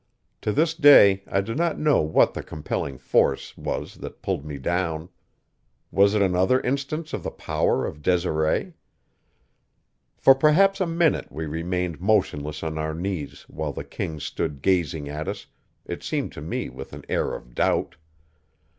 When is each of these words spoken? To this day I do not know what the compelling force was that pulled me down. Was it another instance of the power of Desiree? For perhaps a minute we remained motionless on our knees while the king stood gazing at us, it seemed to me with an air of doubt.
To 0.41 0.51
this 0.51 0.73
day 0.73 1.21
I 1.27 1.41
do 1.41 1.53
not 1.53 1.77
know 1.77 2.01
what 2.01 2.33
the 2.33 2.41
compelling 2.41 2.97
force 2.97 3.55
was 3.55 3.93
that 3.97 4.23
pulled 4.23 4.43
me 4.43 4.57
down. 4.57 5.09
Was 5.91 6.15
it 6.15 6.23
another 6.23 6.59
instance 6.61 7.13
of 7.13 7.21
the 7.21 7.29
power 7.29 7.85
of 7.85 8.01
Desiree? 8.01 8.73
For 10.17 10.33
perhaps 10.33 10.81
a 10.81 10.87
minute 10.87 11.31
we 11.31 11.45
remained 11.45 12.01
motionless 12.01 12.63
on 12.63 12.79
our 12.79 12.95
knees 12.95 13.43
while 13.47 13.73
the 13.73 13.83
king 13.83 14.19
stood 14.19 14.63
gazing 14.63 15.07
at 15.07 15.27
us, 15.27 15.45
it 15.85 16.01
seemed 16.01 16.31
to 16.31 16.41
me 16.41 16.67
with 16.67 16.93
an 16.93 17.05
air 17.07 17.35
of 17.35 17.53
doubt. 17.53 17.95